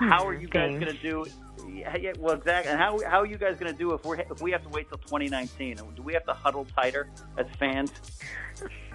How 0.00 0.26
are 0.26 0.34
you 0.34 0.48
guys 0.48 0.70
going 0.72 0.86
to 0.86 1.02
do? 1.02 1.24
Yeah, 1.68 1.96
yeah, 1.96 2.12
well, 2.18 2.34
exactly. 2.34 2.72
And 2.72 2.80
how 2.80 2.98
how 3.08 3.20
are 3.20 3.26
you 3.26 3.38
guys 3.38 3.56
going 3.58 3.70
to 3.72 3.78
do 3.78 3.92
if 3.92 4.04
we 4.04 4.18
if 4.18 4.40
we 4.42 4.50
have 4.50 4.62
to 4.64 4.68
wait 4.70 4.88
till 4.88 4.98
2019? 4.98 5.76
Do 5.94 6.02
we 6.02 6.12
have 6.14 6.24
to 6.26 6.32
huddle 6.32 6.66
tighter 6.76 7.08
as 7.38 7.46
fans? 7.58 7.92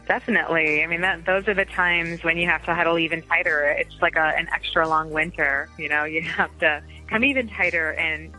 Definitely. 0.10 0.84
I 0.84 0.88
mean, 0.88 1.02
that 1.02 1.26
those 1.28 1.48
are 1.48 1.54
the 1.54 1.66
times 1.66 2.24
when 2.24 2.36
you 2.36 2.48
have 2.48 2.66
to 2.66 2.74
huddle 2.74 2.98
even 2.98 3.22
tighter. 3.22 3.64
It's 3.66 3.94
like 4.02 4.16
a, 4.16 4.34
an 4.36 4.50
extra 4.52 4.90
long 4.90 5.12
winter. 5.12 5.70
You 5.78 5.88
know, 5.88 6.04
you 6.04 6.22
have 6.42 6.50
to 6.60 6.82
come 7.08 7.24
even 7.24 7.48
tighter, 7.48 7.92
and 7.92 8.34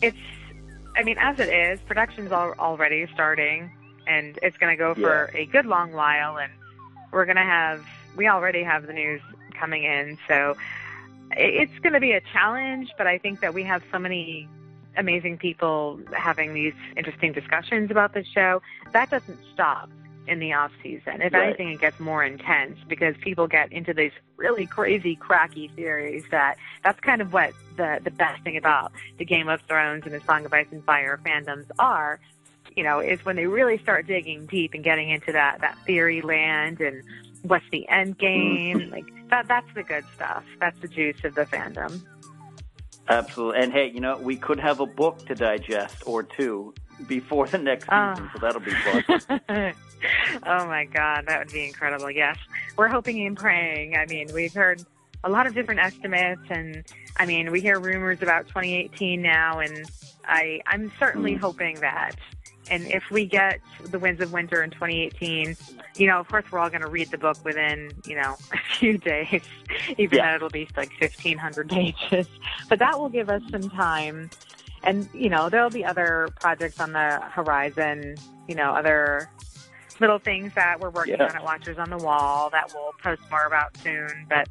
it's. 0.00 0.16
I 0.96 1.02
mean, 1.02 1.18
as 1.18 1.38
it 1.38 1.50
is, 1.50 1.78
production's 1.86 2.32
al- 2.32 2.54
already 2.58 3.06
starting, 3.12 3.70
and 4.06 4.38
it's 4.42 4.56
going 4.56 4.74
to 4.74 4.78
go 4.78 4.94
for 4.94 5.30
a 5.34 5.44
good 5.44 5.66
long 5.66 5.92
while, 5.92 6.38
and 6.38 6.50
we're 7.12 7.26
going 7.26 7.36
to 7.36 7.42
have. 7.42 7.84
We 8.16 8.26
already 8.28 8.62
have 8.62 8.86
the 8.86 8.94
news 8.94 9.20
coming 9.52 9.84
in, 9.84 10.16
so 10.26 10.56
it's 11.32 11.78
going 11.80 11.92
to 11.92 12.00
be 12.00 12.12
a 12.12 12.22
challenge. 12.32 12.88
But 12.96 13.06
I 13.06 13.18
think 13.18 13.40
that 13.42 13.52
we 13.52 13.62
have 13.64 13.82
so 13.92 13.98
many 13.98 14.48
amazing 14.96 15.36
people 15.36 16.00
having 16.14 16.54
these 16.54 16.72
interesting 16.96 17.34
discussions 17.34 17.90
about 17.90 18.14
the 18.14 18.24
show. 18.24 18.62
That 18.92 19.10
doesn't 19.10 19.38
stop 19.52 19.90
in 20.26 20.38
the 20.38 20.52
off 20.52 20.72
season. 20.82 21.20
If 21.20 21.32
Right. 21.32 21.48
anything, 21.48 21.68
it 21.70 21.80
gets 21.80 21.98
more 22.00 22.24
intense 22.24 22.78
because 22.88 23.16
people 23.18 23.46
get 23.46 23.72
into 23.72 23.92
these 23.92 24.12
really 24.36 24.66
crazy, 24.66 25.16
cracky 25.16 25.68
theories. 25.68 26.24
That 26.30 26.56
that's 26.82 27.00
kind 27.00 27.20
of 27.20 27.32
what 27.32 27.52
the 27.76 28.00
the 28.02 28.10
best 28.10 28.42
thing 28.42 28.56
about 28.56 28.92
the 29.18 29.24
Game 29.24 29.48
of 29.48 29.60
Thrones 29.62 30.04
and 30.04 30.12
the 30.14 30.20
Song 30.20 30.44
of 30.44 30.52
Ice 30.52 30.66
and 30.70 30.84
Fire 30.84 31.20
fandoms 31.24 31.66
are. 31.78 32.20
You 32.76 32.82
know, 32.82 32.98
is 32.98 33.24
when 33.24 33.36
they 33.36 33.46
really 33.46 33.78
start 33.78 34.06
digging 34.06 34.46
deep 34.46 34.74
and 34.74 34.82
getting 34.82 35.10
into 35.10 35.30
that 35.32 35.60
that 35.60 35.78
theory 35.86 36.22
land 36.22 36.80
and 36.80 37.02
what's 37.42 37.68
the 37.70 37.88
end 37.88 38.18
game. 38.18 38.80
Mm-hmm. 38.80 38.90
like 38.92 39.28
that 39.30 39.46
that's 39.46 39.72
the 39.74 39.82
good 39.82 40.04
stuff. 40.14 40.44
That's 40.60 40.78
the 40.80 40.88
juice 40.88 41.22
of 41.24 41.34
the 41.34 41.44
fandom. 41.44 42.02
Absolutely. 43.08 43.60
And 43.62 43.72
hey, 43.72 43.90
you 43.92 44.00
know, 44.00 44.16
we 44.16 44.36
could 44.36 44.58
have 44.60 44.80
a 44.80 44.86
book 44.86 45.26
to 45.26 45.34
digest 45.34 46.02
or 46.06 46.22
two 46.22 46.74
before 47.06 47.46
the 47.46 47.58
next 47.58 47.86
Ah. 47.90 48.14
season, 48.14 48.30
so 48.32 48.38
that'll 48.40 48.60
be 48.60 48.70
fun. 48.70 49.04
oh 50.46 50.66
my 50.66 50.84
God, 50.86 51.24
that 51.26 51.38
would 51.38 51.52
be 51.52 51.66
incredible. 51.66 52.10
Yes, 52.10 52.36
we're 52.76 52.88
hoping 52.88 53.26
and 53.26 53.36
praying. 53.36 53.96
I 53.96 54.06
mean, 54.06 54.28
we've 54.32 54.54
heard 54.54 54.82
a 55.22 55.28
lot 55.28 55.46
of 55.46 55.54
different 55.54 55.80
estimates, 55.80 56.42
and 56.50 56.84
I 57.16 57.26
mean, 57.26 57.50
we 57.50 57.60
hear 57.60 57.78
rumors 57.78 58.22
about 58.22 58.46
2018 58.48 59.20
now, 59.22 59.58
and 59.60 59.84
I 60.26 60.60
I'm 60.66 60.90
certainly 60.98 61.34
hoping 61.34 61.76
that 61.80 62.16
and 62.70 62.86
if 62.86 63.04
we 63.10 63.26
get 63.26 63.60
the 63.90 63.98
Winds 63.98 64.20
of 64.20 64.32
Winter 64.32 64.62
in 64.62 64.70
2018, 64.70 65.56
you 65.96 66.06
know, 66.06 66.18
of 66.18 66.28
course, 66.28 66.44
we're 66.50 66.58
all 66.58 66.70
going 66.70 66.82
to 66.82 66.88
read 66.88 67.10
the 67.10 67.18
book 67.18 67.36
within, 67.44 67.90
you 68.06 68.16
know, 68.16 68.36
a 68.52 68.58
few 68.78 68.98
days, 68.98 69.42
even 69.98 70.18
Yeah. 70.18 70.30
though 70.30 70.36
it'll 70.36 70.50
be 70.50 70.68
like 70.76 70.90
1,500 71.00 71.68
pages. 71.68 72.26
But 72.68 72.78
that 72.78 72.98
will 72.98 73.08
give 73.10 73.28
us 73.28 73.42
some 73.50 73.68
time. 73.70 74.30
And, 74.82 75.08
you 75.14 75.30
know, 75.30 75.48
there'll 75.48 75.70
be 75.70 75.84
other 75.84 76.28
projects 76.40 76.80
on 76.80 76.92
the 76.92 77.20
horizon, 77.30 78.16
you 78.48 78.54
know, 78.54 78.72
other 78.74 79.30
little 80.00 80.18
things 80.18 80.52
that 80.54 80.80
we're 80.80 80.90
working 80.90 81.16
Yeah. 81.18 81.26
on 81.28 81.36
at 81.36 81.44
Watchers 81.44 81.78
on 81.78 81.88
the 81.90 81.96
Wall 81.98 82.50
that 82.50 82.70
we'll 82.74 82.92
post 83.02 83.22
more 83.30 83.46
about 83.46 83.76
soon. 83.78 84.26
But 84.28 84.48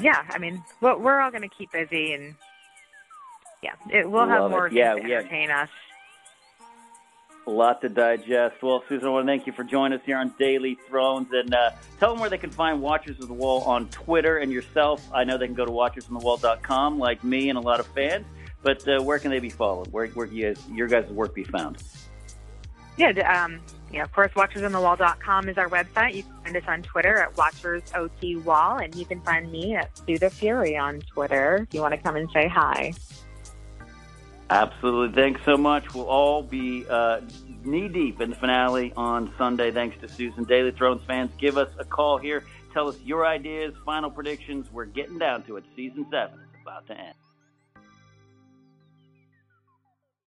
yeah, 0.00 0.22
I 0.30 0.38
mean, 0.38 0.62
we're, 0.80 0.96
we're 0.98 1.20
all 1.20 1.30
going 1.30 1.42
to 1.48 1.48
keep 1.48 1.72
busy 1.72 2.12
and 2.14 2.34
yeah, 3.62 3.74
it, 3.90 4.10
we'll 4.10 4.26
have 4.26 4.42
Love 4.42 4.50
more 4.50 4.68
Yeah, 4.68 4.94
to 4.94 5.00
yeah. 5.06 5.18
entertain 5.18 5.50
us. 5.50 5.68
A 7.46 7.50
lot 7.50 7.80
to 7.80 7.88
digest. 7.88 8.62
Well, 8.62 8.84
Susan, 8.88 9.08
I 9.08 9.10
want 9.10 9.26
to 9.26 9.30
thank 9.30 9.46
you 9.48 9.52
for 9.52 9.64
joining 9.64 9.98
us 9.98 10.04
here 10.06 10.16
on 10.16 10.32
Daily 10.38 10.78
Thrones, 10.88 11.28
and 11.32 11.52
uh, 11.52 11.70
tell 11.98 12.10
them 12.10 12.20
where 12.20 12.30
they 12.30 12.38
can 12.38 12.50
find 12.50 12.80
Watchers 12.80 13.18
of 13.18 13.26
the 13.26 13.34
Wall 13.34 13.62
on 13.62 13.88
Twitter 13.88 14.38
and 14.38 14.52
yourself. 14.52 15.04
I 15.12 15.24
know 15.24 15.38
they 15.38 15.46
can 15.46 15.54
go 15.56 15.64
to 15.64 15.72
WatchersOnTheWall.com, 15.72 16.98
like 16.98 17.24
me 17.24 17.48
and 17.48 17.58
a 17.58 17.60
lot 17.60 17.80
of 17.80 17.86
fans. 17.88 18.26
But 18.62 18.86
uh, 18.86 19.02
where 19.02 19.18
can 19.18 19.32
they 19.32 19.40
be 19.40 19.50
followed? 19.50 19.88
Where, 19.88 20.06
where 20.08 20.26
you 20.26 20.54
guys, 20.54 20.64
your 20.70 20.86
guys' 20.86 21.10
work 21.10 21.34
be 21.34 21.42
found? 21.42 21.82
Yeah, 22.96 23.10
um, 23.44 23.60
yeah, 23.90 24.04
of 24.04 24.12
course, 24.12 24.30
WatchersOnTheWall.com 24.32 25.48
is 25.48 25.58
our 25.58 25.68
website. 25.68 26.14
You 26.14 26.22
can 26.22 26.32
find 26.44 26.56
us 26.56 26.64
on 26.68 26.82
Twitter 26.82 27.18
at 27.18 27.34
WatchersOTWall, 27.34 28.84
and 28.84 28.94
you 28.94 29.04
can 29.04 29.20
find 29.22 29.50
me 29.50 29.74
at 29.74 29.98
Sue 29.98 30.18
the 30.18 30.30
Fury 30.30 30.76
on 30.76 31.00
Twitter 31.00 31.66
if 31.66 31.74
you 31.74 31.80
want 31.80 31.94
to 31.94 32.00
come 32.00 32.16
and 32.16 32.30
say 32.32 32.46
hi. 32.46 32.92
Absolutely. 34.52 35.14
Thanks 35.14 35.40
so 35.46 35.56
much. 35.56 35.94
We'll 35.94 36.04
all 36.04 36.42
be 36.42 36.84
uh, 36.86 37.22
knee 37.64 37.88
deep 37.88 38.20
in 38.20 38.28
the 38.28 38.36
finale 38.36 38.92
on 38.98 39.32
Sunday. 39.38 39.70
Thanks 39.70 39.98
to 40.02 40.08
Susan. 40.08 40.44
Daily 40.44 40.72
Thrones 40.72 41.00
fans, 41.06 41.30
give 41.38 41.56
us 41.56 41.70
a 41.78 41.86
call 41.86 42.18
here. 42.18 42.44
Tell 42.74 42.86
us 42.86 42.98
your 43.02 43.26
ideas, 43.26 43.72
final 43.86 44.10
predictions. 44.10 44.70
We're 44.70 44.84
getting 44.84 45.18
down 45.18 45.44
to 45.44 45.56
it. 45.56 45.64
Season 45.74 46.06
seven 46.10 46.38
is 46.38 46.60
about 46.60 46.86
to 46.88 46.92
end. 46.92 47.14